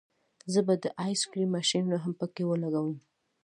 زه 0.53 0.59
به 0.67 0.73
د 0.83 0.85
آیس 1.05 1.21
کریم 1.31 1.49
ماشینونه 1.55 1.97
هم 2.03 2.13
پکې 2.19 2.43
ولګوم 2.45 2.95